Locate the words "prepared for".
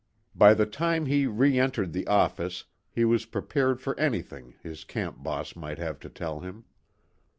3.27-3.95